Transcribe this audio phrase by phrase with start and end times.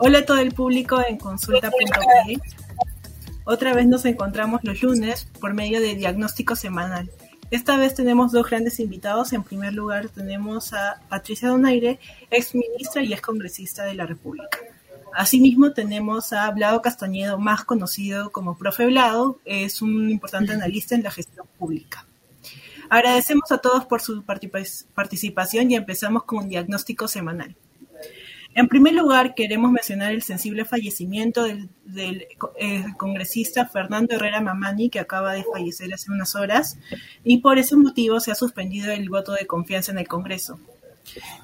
[0.00, 2.38] Hola a todo el público en consulta.pe.
[3.44, 7.10] Otra vez nos encontramos los lunes por medio de diagnóstico semanal.
[7.50, 9.32] Esta vez tenemos dos grandes invitados.
[9.32, 11.98] En primer lugar tenemos a Patricia Donaire,
[12.30, 14.58] ex ministra y ex congresista de la República.
[15.14, 21.02] Asimismo tenemos a Blado Castañedo, más conocido como Profe Blado, es un importante analista en
[21.02, 22.06] la gestión pública.
[22.88, 27.56] Agradecemos a todos por su participación y empezamos con un diagnóstico semanal.
[28.58, 32.26] En primer lugar, queremos mencionar el sensible fallecimiento del,
[32.56, 36.76] eh, congresista Fernando Herrera Mamani, que acaba de fallecer hace unas horas,
[37.22, 40.58] y por ese motivo se ha suspendido el voto de confianza en el Congreso.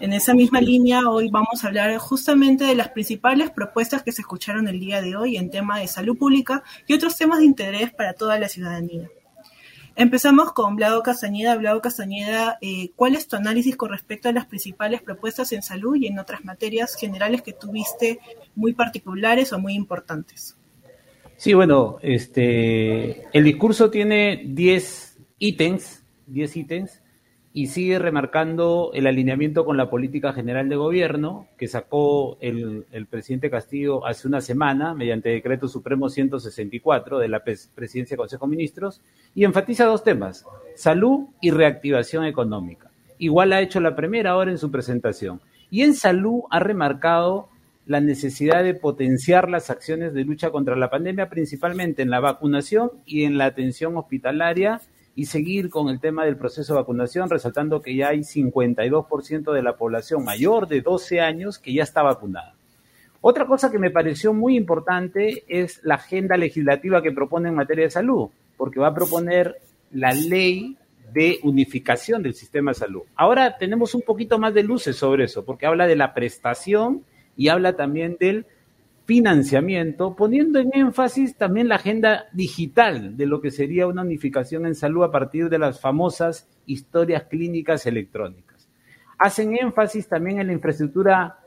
[0.00, 4.22] En esa misma línea, hoy vamos a hablar justamente de las principales propuestas que se
[4.22, 7.92] escucharon el día de hoy en tema de salud pública y otros temas de interés
[7.92, 9.08] para toda la ciudadanía.
[9.96, 11.54] Empezamos con Blado Castañeda.
[11.54, 15.94] Blado Castañeda, eh, ¿cuál es tu análisis con respecto a las principales propuestas en salud
[15.94, 18.18] y en otras materias generales que tuviste
[18.56, 20.56] muy particulares o muy importantes?
[21.36, 27.00] Sí, bueno, este, el discurso tiene 10 ítems, 10 ítems,
[27.56, 33.48] y sigue remarcando el alineamiento con la política general de gobierno que sacó el, presidente
[33.48, 39.00] Castillo hace una semana mediante decreto supremo 164 de la presidencia del Consejo de Ministros
[39.36, 40.44] y enfatiza dos temas,
[40.74, 42.90] salud y reactivación económica.
[43.18, 45.40] Igual ha hecho la primera ahora en su presentación.
[45.70, 47.50] Y en salud ha remarcado
[47.86, 52.90] la necesidad de potenciar las acciones de lucha contra la pandemia, principalmente en la vacunación
[53.06, 54.80] y en la atención hospitalaria
[55.16, 59.62] y seguir con el tema del proceso de vacunación, resaltando que ya hay 52% de
[59.62, 62.54] la población mayor de 12 años que ya está vacunada.
[63.20, 67.84] Otra cosa que me pareció muy importante es la agenda legislativa que propone en materia
[67.84, 69.56] de salud, porque va a proponer
[69.92, 70.76] la ley
[71.12, 73.02] de unificación del sistema de salud.
[73.14, 77.04] Ahora tenemos un poquito más de luces sobre eso, porque habla de la prestación
[77.36, 78.46] y habla también del
[79.04, 84.74] financiamiento, poniendo en énfasis también la agenda digital de lo que sería una unificación en
[84.74, 88.68] salud a partir de las famosas historias clínicas electrónicas.
[89.18, 91.38] Hacen énfasis también en la infraestructura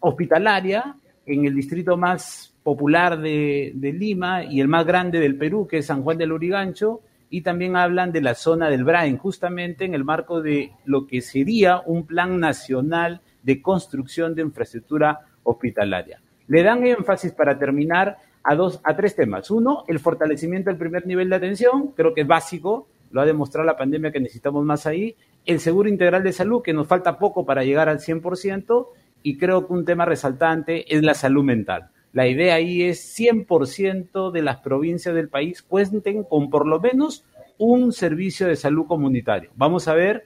[0.00, 0.96] hospitalaria
[1.26, 5.86] en el distrito más popular de, Lima y el más grande del Perú, que es
[5.86, 7.00] San Juan del Urigancho,
[7.30, 11.20] y también hablan de la zona del Brain, justamente en el marco de lo que
[11.20, 16.21] sería un plan nacional de construcción de infraestructura hospitalaria.
[16.46, 19.50] Le dan énfasis para terminar a, dos, a tres temas.
[19.50, 23.66] Uno, el fortalecimiento del primer nivel de atención, creo que es básico, lo ha demostrado
[23.66, 25.16] la pandemia que necesitamos más ahí.
[25.44, 28.86] El seguro integral de salud, que nos falta poco para llegar al 100%,
[29.22, 31.90] y creo que un tema resaltante es la salud mental.
[32.12, 37.24] La idea ahí es 100% de las provincias del país cuenten con por lo menos
[37.58, 39.50] un servicio de salud comunitario.
[39.56, 40.24] Vamos a ver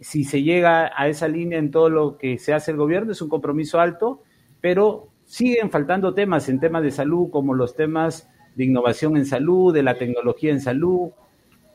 [0.00, 3.12] si se llega a esa línea en todo lo que se hace el gobierno.
[3.12, 4.22] Es un compromiso alto,
[4.60, 9.72] pero siguen faltando temas en temas de salud, como los temas de innovación en salud,
[9.72, 11.10] de la tecnología en salud.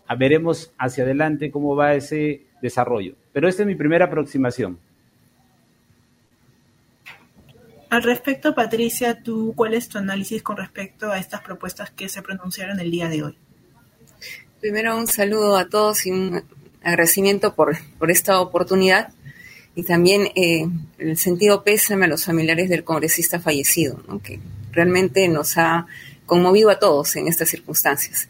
[0.06, 3.16] A veremos hacia adelante cómo va ese desarrollo.
[3.34, 4.78] Pero esta es mi primera aproximación.
[7.90, 12.22] Al respecto, Patricia, ¿tú cuál es tu análisis con respecto a estas propuestas que se
[12.22, 13.38] pronunciaron el día de hoy?
[14.62, 16.44] Primero, un saludo a todos y un
[16.84, 19.14] agradecimiento por, por esta oportunidad
[19.78, 20.68] y también eh,
[20.98, 24.40] el sentido pésame a los familiares del congresista fallecido, que
[24.72, 25.86] realmente nos ha
[26.26, 28.28] conmovido a todos en estas circunstancias.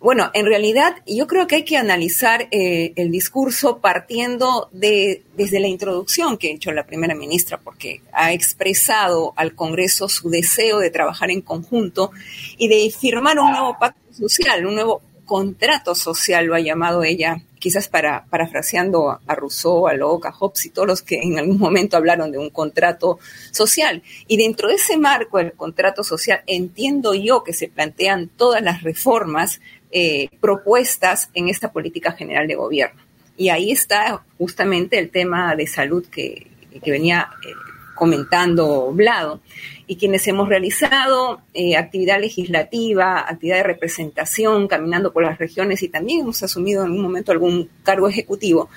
[0.00, 5.60] Bueno, en realidad yo creo que hay que analizar eh, el discurso partiendo de desde
[5.60, 10.80] la introducción que ha hecho la primera ministra, porque ha expresado al Congreso su deseo
[10.80, 12.10] de trabajar en conjunto
[12.58, 17.42] y de firmar un nuevo pacto social, un nuevo contrato social, lo ha llamado ella,
[17.58, 21.58] quizás para, parafraseando a Rousseau, a Locke, a Hobbes y todos los que en algún
[21.58, 23.18] momento hablaron de un contrato
[23.50, 24.02] social.
[24.26, 28.82] Y dentro de ese marco del contrato social, entiendo yo que se plantean todas las
[28.82, 33.00] reformas eh, propuestas en esta política general de gobierno.
[33.36, 36.48] Y ahí está justamente el tema de salud que,
[36.84, 37.52] venía eh,
[37.94, 39.40] comentando Blado
[39.86, 45.88] y quienes hemos realizado eh, actividad legislativa, actividad de representación, caminando por las regiones y
[45.88, 48.68] también hemos asumido en un momento algún cargo ejecutivo,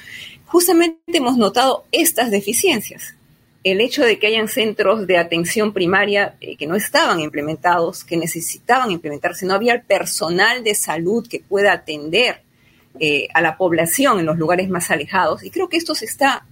[0.45, 3.15] justamente hemos notado estas deficiencias.
[3.63, 8.15] El hecho de que hayan centros de atención primaria eh, que no estaban implementados, que
[8.15, 12.41] necesitaban implementarse, no había el personal de salud que pueda atender
[12.99, 15.43] eh, a la población en los lugares más alejados.
[15.43, 16.45] Y creo que esto se está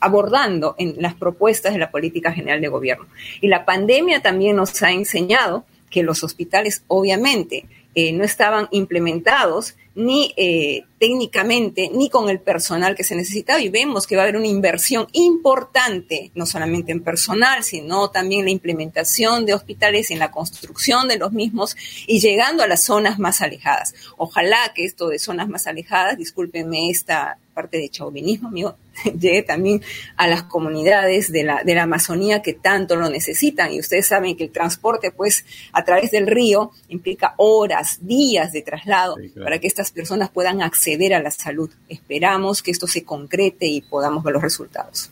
[0.00, 3.06] abordando en las propuestas de la política general de gobierno.
[3.40, 9.74] Y la pandemia también nos ha enseñado que los hospitales obviamente eh, no estaban implementados
[9.94, 13.60] ni eh, técnicamente, ni con el personal que se necesitaba.
[13.60, 18.44] Y vemos que va a haber una inversión importante, no solamente en personal, sino también
[18.44, 23.18] la implementación de hospitales, en la construcción de los mismos y llegando a las zonas
[23.18, 23.94] más alejadas.
[24.16, 28.76] Ojalá que esto de zonas más alejadas, discúlpenme esta parte de chauvinismo mío,
[29.20, 29.82] llegue también
[30.16, 33.72] a las comunidades de la, de la Amazonía que tanto lo necesitan.
[33.72, 38.62] Y ustedes saben que el transporte, pues, a través del río implica horas, días de
[38.62, 41.68] traslado para que estas personas puedan acceder a la salud.
[41.88, 45.10] Esperamos que esto se concrete y podamos ver los resultados.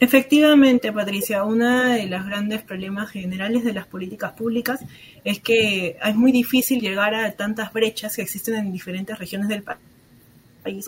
[0.00, 4.80] Efectivamente, Patricia, uno de los grandes problemas generales de las políticas públicas
[5.22, 9.62] es que es muy difícil llegar a tantas brechas que existen en diferentes regiones del
[9.62, 9.89] país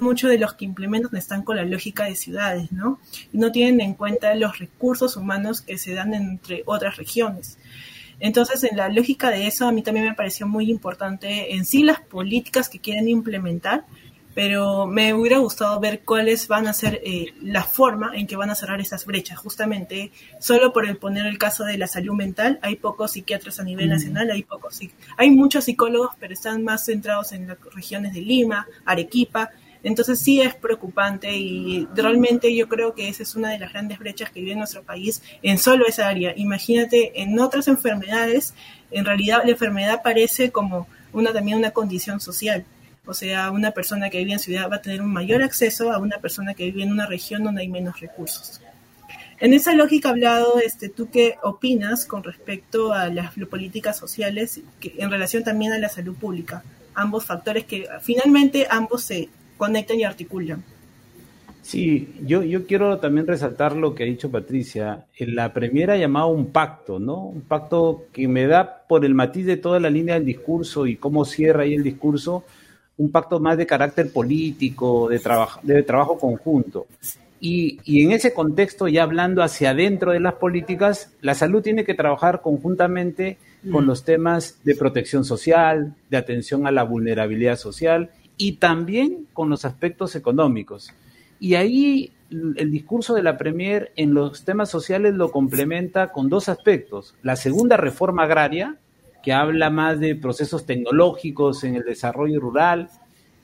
[0.00, 3.00] muchos de los que implementan están con la lógica de ciudades, ¿no?
[3.32, 7.58] Y no tienen en cuenta los recursos humanos que se dan entre otras regiones.
[8.20, 11.82] Entonces, en la lógica de eso, a mí también me pareció muy importante en sí
[11.82, 13.84] las políticas que quieren implementar,
[14.34, 18.50] pero me hubiera gustado ver cuáles van a ser eh, la forma en que van
[18.50, 19.38] a cerrar esas brechas.
[19.38, 23.64] Justamente, solo por el poner el caso de la salud mental, hay pocos psiquiatras a
[23.64, 23.90] nivel mm.
[23.90, 24.80] nacional, hay pocos,
[25.16, 29.50] hay muchos psicólogos, pero están más centrados en las regiones de Lima, Arequipa,
[29.82, 33.98] entonces sí es preocupante y realmente yo creo que esa es una de las grandes
[33.98, 36.32] brechas que vive nuestro país en solo esa área.
[36.36, 38.54] Imagínate, en otras enfermedades,
[38.90, 42.64] en realidad la enfermedad parece como una también una condición social.
[43.04, 45.98] O sea, una persona que vive en ciudad va a tener un mayor acceso a
[45.98, 48.60] una persona que vive en una región donde hay menos recursos.
[49.40, 54.94] En esa lógica hablado, este, ¿tú qué opinas con respecto a las políticas sociales que,
[54.98, 56.62] en relación también a la salud pública?
[56.94, 60.62] Ambos factores que finalmente ambos se conectan y articulan.
[61.62, 65.06] Sí, yo, yo quiero también resaltar lo que ha dicho Patricia.
[65.16, 67.24] En la Premier ha llamado un pacto, ¿no?
[67.26, 70.96] Un pacto que me da por el matiz de toda la línea del discurso y
[70.96, 72.44] cómo cierra ahí el discurso,
[72.96, 76.86] un pacto más de carácter político, de, trabajo, de trabajo conjunto.
[77.40, 81.84] Y, y, en ese contexto, ya hablando hacia adentro de las políticas, la salud tiene
[81.84, 83.38] que trabajar conjuntamente
[83.70, 83.86] con mm.
[83.88, 88.10] los temas de protección social, de atención a la vulnerabilidad social
[88.42, 90.92] y también con los aspectos económicos.
[91.38, 96.48] Y ahí el discurso de la Premier en los temas sociales lo complementa con dos
[96.48, 97.14] aspectos.
[97.22, 98.78] La segunda reforma agraria,
[99.22, 102.90] que habla más de procesos tecnológicos en el desarrollo rural,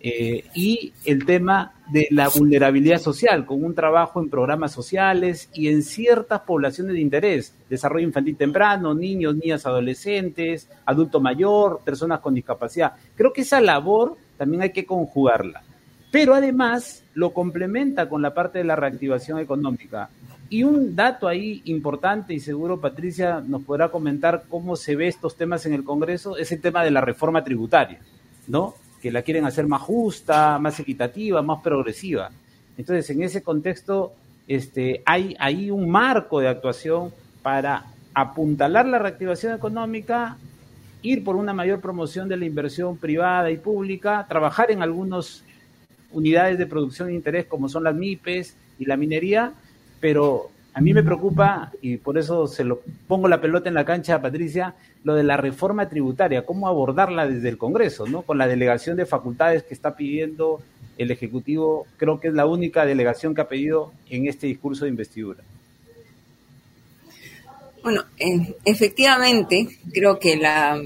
[0.01, 5.69] eh, y el tema de la vulnerabilidad social, con un trabajo en programas sociales y
[5.69, 12.35] en ciertas poblaciones de interés, desarrollo infantil temprano, niños, niñas, adolescentes, adulto mayor, personas con
[12.35, 12.95] discapacidad.
[13.15, 15.63] Creo que esa labor también hay que conjugarla.
[16.11, 20.09] Pero además lo complementa con la parte de la reactivación económica.
[20.49, 25.37] Y un dato ahí importante, y seguro Patricia nos podrá comentar cómo se ve estos
[25.37, 27.99] temas en el Congreso, es el tema de la reforma tributaria,
[28.47, 28.75] ¿no?
[29.03, 32.31] Que la quieren hacer más justa, más equitativa, más progresiva.
[32.79, 34.15] Entonces, en ese contexto,
[34.47, 37.13] este, hay ahí un marco de actuación
[37.43, 40.39] para apuntalar la reactivación económica,
[41.03, 45.45] ir por una mayor promoción de la inversión privada y pública, trabajar en algunas
[46.13, 49.53] unidades de producción de interés como son las MIPES y la minería,
[50.01, 53.85] pero a mí me preocupa, y por eso se lo pongo la pelota en la
[53.85, 58.23] cancha a Patricia, lo de la reforma tributaria, cómo abordarla desde el Congreso, ¿no?
[58.23, 60.61] Con la delegación de facultades que está pidiendo
[60.97, 64.91] el Ejecutivo, creo que es la única delegación que ha pedido en este discurso de
[64.91, 65.43] investidura.
[67.83, 70.83] Bueno, eh, efectivamente, creo que la,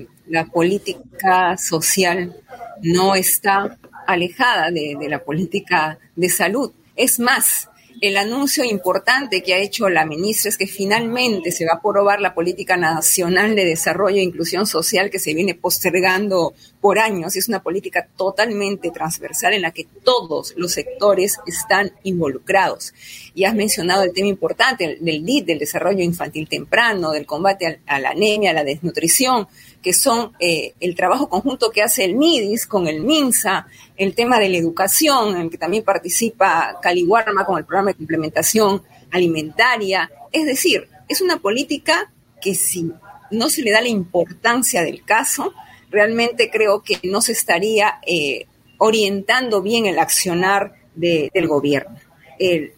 [0.53, 2.35] política social
[2.83, 6.73] no está alejada de, la política de salud.
[6.97, 7.69] Es más,
[8.01, 12.21] el anuncio importante que ha hecho la ministra es que finalmente se va a aprobar
[12.21, 17.37] la política nacional de desarrollo e inclusión social que se viene postergando por años.
[17.37, 22.93] Es una política totalmente transversal en la que todos los sectores están involucrados.
[23.35, 28.01] Y has mencionado el tema importante del DIT, del desarrollo infantil temprano, del combate a
[28.01, 29.47] la anemia, a la desnutrición
[29.81, 34.39] que son eh, el trabajo conjunto que hace el MIDIS con el MINSA, el tema
[34.39, 40.11] de la educación, en el que también participa Caliwarma con el programa de implementación alimentaria.
[40.31, 42.93] Es decir, es una política que si
[43.31, 45.53] no se le da la importancia del caso,
[45.93, 48.47] realmente creo que no se estaría eh,
[48.79, 51.97] orientando bien el accionar del gobierno.
[52.39, 52.73] el,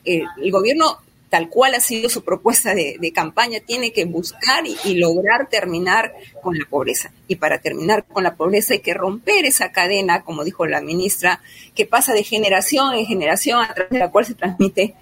[0.50, 0.98] gobierno
[1.34, 6.56] tal cual ha sido su propuesta de, campaña, tiene que buscar y, lograr terminar con
[6.56, 7.10] la pobreza.
[7.26, 11.40] Y para terminar con la pobreza hay que romper esa cadena, como dijo la ministra,
[11.74, 14.94] que pasa de generación en generación a través de la cual se transmite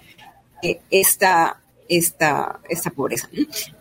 [0.63, 3.29] eh, esta, esta, esta pobreza.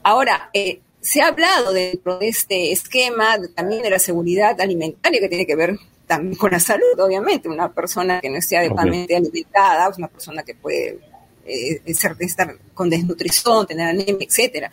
[0.03, 5.29] Ahora, eh, se ha hablado dentro de este esquema también de la seguridad alimentaria que
[5.29, 7.49] tiene que ver también con la salud, obviamente.
[7.49, 11.01] Una persona que no esté adecuadamente alimentada, una persona que puede
[11.45, 14.71] eh, ser, estar con desnutrición, tener anemia, etcétera.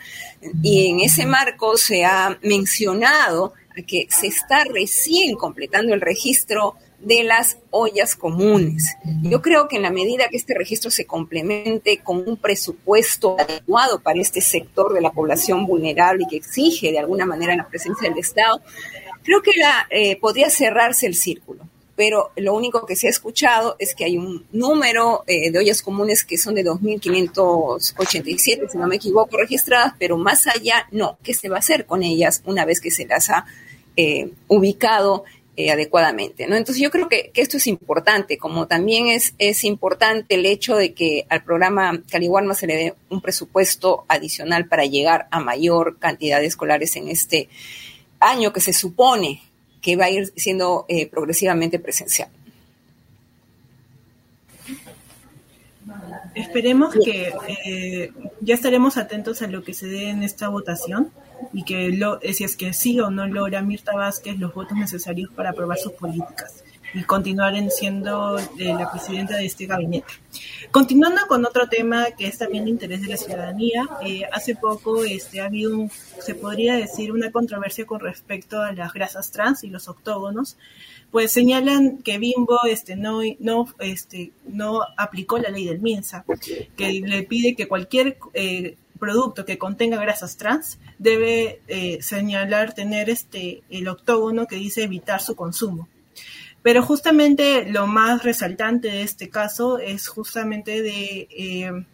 [0.62, 3.54] Y en ese marco se ha mencionado
[3.88, 8.96] que se está recién completando el registro de las ollas comunes.
[9.24, 14.00] Yo creo que en la medida que este registro se complemente con un presupuesto adecuado
[14.00, 18.10] para este sector de la población vulnerable y que exige de alguna manera la presencia
[18.10, 18.62] del Estado,
[19.24, 21.68] creo que la, eh, podría cerrarse el círculo.
[21.96, 25.82] Pero lo único que se ha escuchado es que hay un número eh, de ollas
[25.82, 31.18] comunes que son de 2.587, si no me equivoco, registradas, pero más allá no.
[31.24, 33.46] ¿Qué se va a hacer con ellas una vez que se las ha
[33.98, 35.26] eh, ubicado
[35.60, 36.48] eh, adecuadamente.
[36.48, 36.56] ¿no?
[36.56, 40.94] Entonces yo creo que, esto es importante, como también es, es importante el hecho de
[40.94, 46.40] que al programa Caliwarma se le dé un presupuesto adicional para llegar a mayor cantidad
[46.40, 47.50] de escolares en este
[48.22, 49.44] año que se supone
[49.82, 52.30] que va a ir siendo eh, progresivamente presencial.
[56.36, 57.34] Esperemos que
[57.66, 61.12] eh, ya estaremos atentos a lo que se dé en esta votación
[61.54, 65.30] y que lo, si es que sí o no logra Mirta Vázquez los votos necesarios
[65.32, 70.08] para aprobar sus políticas y continuar siendo eh, la presidenta de este gabinete.
[70.72, 75.04] Continuando con otro tema que es también de interés de la ciudadanía, eh, hace poco
[75.04, 75.88] este, ha habido,
[76.20, 80.58] se podría decir, una controversia con respecto a las grasas trans y los octógonos,
[81.12, 86.26] pues señalan que Bimbo este, no, no, este, no aplicó la ley del MINSA,
[86.76, 93.10] que le pide que cualquier eh, producto que contenga grasas trans debe eh, señalar tener
[93.10, 95.88] este el octógono que dice evitar su consumo.
[96.62, 101.86] Pero justamente lo más resaltante de este caso es justamente de, eh,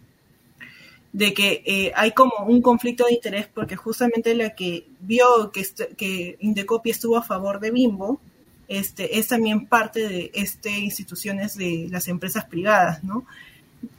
[1.13, 5.63] de que eh, hay como un conflicto de interés porque justamente la que vio que,
[5.95, 8.19] que Indecopi estuvo a favor de Bimbo
[8.67, 13.25] este, es también parte de este instituciones de las empresas privadas, ¿no?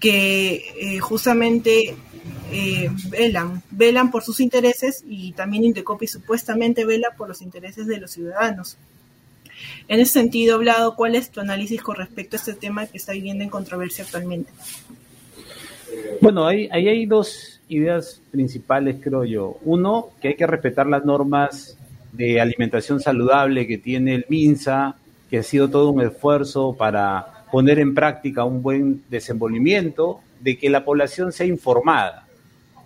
[0.01, 1.95] que justamente
[2.53, 7.99] eh, velan, velan por sus intereses y también Indecopi supuestamente vela por los intereses de
[7.99, 8.77] los ciudadanos.
[9.89, 13.13] En ese sentido, Blado, ¿cuál es tu análisis con respecto a este tema que está
[13.13, 14.51] viviendo en controversia actualmente?
[16.21, 19.59] Bueno, ahí, ahí hay dos ideas principales, creo yo.
[19.65, 21.77] Uno, que hay que respetar las normas
[22.13, 24.97] de alimentación saludable que tiene el MINSA,
[25.31, 30.71] que ha sido todo un esfuerzo para poner en práctica un buen desenvolvimiento, de que
[30.71, 32.27] la población sea informada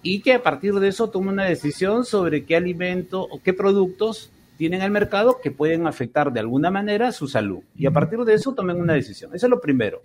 [0.03, 4.31] y que a partir de eso tome una decisión sobre qué alimento o qué productos
[4.57, 7.61] tienen el mercado que pueden afectar de alguna manera su salud.
[7.77, 9.35] Y a partir de eso tomen una decisión.
[9.35, 10.03] Eso es lo primero.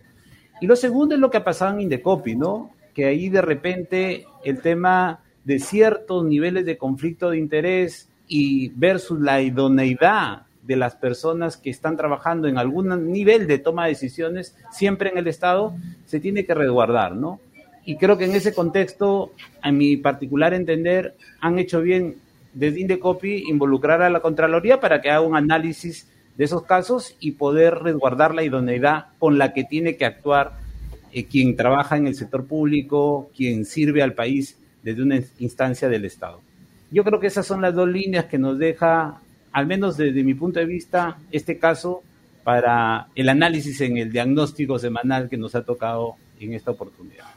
[0.61, 2.71] Y lo segundo es lo que ha pasado en Indecopi, ¿no?
[2.93, 9.19] Que ahí de repente el tema de ciertos niveles de conflicto de interés y versus
[9.19, 14.55] la idoneidad de las personas que están trabajando en algún nivel de toma de decisiones,
[14.71, 17.39] siempre en el Estado, se tiene que resguardar, ¿no?
[17.85, 19.31] Y creo que en ese contexto,
[19.61, 22.15] a mi particular entender, han hecho bien
[22.53, 27.33] desde Indecopi involucrar a la Contraloría para que haga un análisis de esos casos y
[27.33, 30.53] poder resguardar la idoneidad con la que tiene que actuar
[31.11, 36.05] eh, quien trabaja en el sector público, quien sirve al país desde una instancia del
[36.05, 36.41] Estado.
[36.91, 39.19] Yo creo que esas son las dos líneas que nos deja
[39.55, 42.03] al menos desde mi punto de vista, este caso
[42.43, 47.27] para el análisis en el diagnóstico semanal que nos ha tocado en esta oportunidad.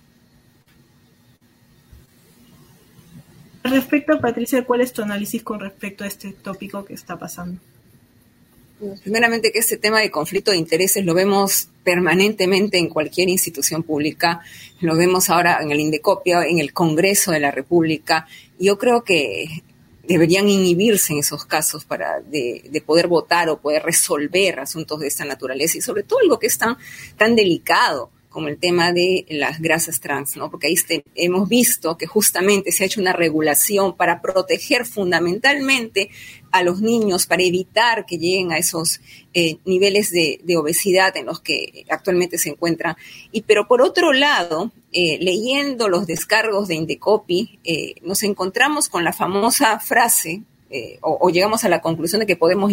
[3.63, 7.61] Respecto, Patricia, ¿cuál es tu análisis con respecto a este tópico que está pasando?
[9.05, 14.41] Primeramente que este tema de conflicto de intereses lo vemos permanentemente en cualquier institución pública,
[14.81, 18.27] lo vemos ahora en el Indecopia, en el Congreso de la República.
[18.59, 19.63] Yo creo que
[20.09, 25.07] deberían inhibirse en esos casos para de, de, poder votar o poder resolver asuntos de
[25.07, 26.79] esta naturaleza y sobre todo algo que es tan,
[27.17, 30.51] tan delicado como el tema de las grasas trans, ¿no?
[30.51, 36.11] Porque ahí este, hemos visto que justamente se ha hecho una regulación para proteger fundamentalmente
[36.51, 39.01] a los niños, para evitar que lleguen a esos
[39.35, 42.97] eh, niveles de, obesidad en los que actualmente se encuentran.
[43.33, 49.05] Y pero por otro lado, eh, leyendo los descargos de Indecopi, eh, nos encontramos con
[49.05, 52.71] la famosa frase eh, o, llegamos a la conclusión de que podemos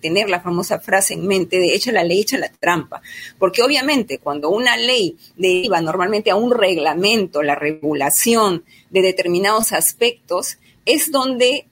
[0.00, 3.00] tener la famosa frase en mente de echa la ley, echa la trampa.
[3.38, 10.58] Porque obviamente cuando una ley deriva normalmente a un reglamento, la regulación de determinados aspectos,
[10.84, 11.66] es donde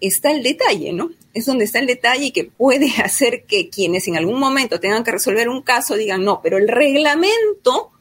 [0.00, 1.10] está el detalle, ¿no?
[1.34, 5.12] Es donde está el detalle que puede hacer que quienes en algún momento tengan que
[5.12, 7.92] resolver un caso digan, no, pero el reglamento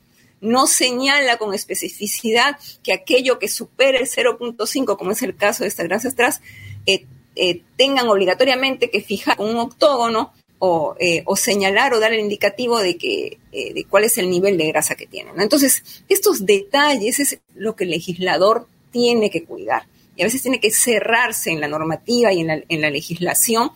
[0.42, 5.70] no señala con especificidad que aquello que supere el 0.5, como es el caso de
[5.70, 6.42] estas grasas trans,
[6.86, 7.06] eh,
[7.36, 12.80] eh, tengan obligatoriamente que fijar un octógono o, eh, o, señalar o dar el indicativo
[12.80, 15.40] de que de cuál es el nivel de grasa que tienen.
[15.40, 19.84] Entonces, estos detalles es lo que el legislador tiene que cuidar
[20.18, 23.72] y a veces tiene que cerrarse en la normativa y en la legislación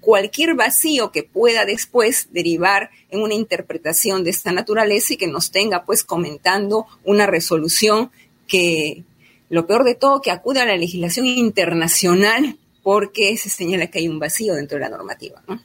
[0.00, 5.50] cualquier vacío que pueda después derivar en una interpretación de esta naturaleza y que nos
[5.50, 8.10] tenga pues comentando una resolución
[8.46, 9.04] que
[9.48, 14.08] lo peor de todo que acude a la legislación internacional porque se señala que hay
[14.08, 15.42] un vacío dentro de la normativa.
[15.46, 15.60] ¿no?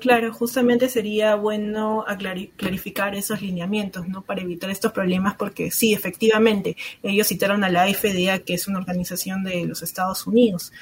[0.00, 2.04] Claro, justamente sería bueno
[2.56, 4.22] clarificar esos lineamientos, ¿no?
[4.22, 8.78] Para evitar estos problemas, porque sí, efectivamente, ellos citaron a la FDA, que es una
[8.78, 10.72] organización de los Estados Unidos.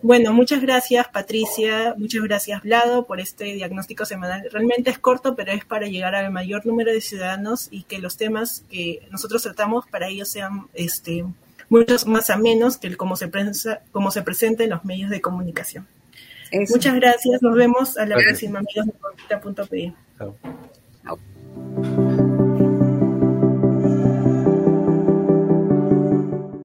[0.00, 4.48] Bueno, muchas gracias Patricia, muchas gracias Vlado por este diagnóstico semanal.
[4.50, 8.16] Realmente es corto, pero es para llegar al mayor número de ciudadanos y que los
[8.16, 11.24] temas que nosotros tratamos para ellos sean este,
[11.68, 15.20] muchos más amenos que el cómo se, prensa, cómo se presenta en los medios de
[15.20, 15.86] comunicación.
[16.70, 17.96] Muchas gracias, nos vemos.
[17.98, 18.86] A la próxima, amigos
[21.66, 22.17] de